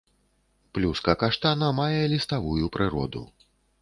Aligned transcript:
Плюска 0.77 1.13
каштана 1.23 1.69
мае 1.81 1.99
ліставую 2.15 2.65
прыроду. 2.79 3.21